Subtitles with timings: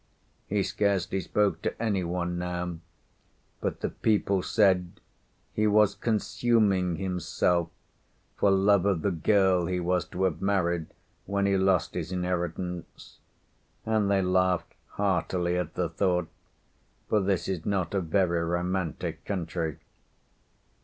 [0.47, 2.77] He scarcely spoke to any one now,
[3.59, 4.93] but the people said
[5.53, 7.69] he was "consuming himself"
[8.35, 10.87] for love of the girl he was to have married
[11.27, 13.19] when he lost his inheritance;
[13.85, 16.27] and they laughed heartily at the thought,
[17.07, 19.77] for this is not a very romantic country.